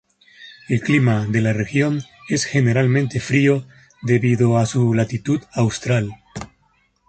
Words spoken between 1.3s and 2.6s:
la región es